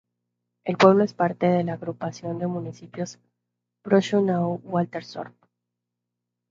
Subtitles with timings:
[0.65, 3.19] El pueblo es parte de la agrupación de municipios
[3.83, 5.35] Großschönau-Waltersdorf.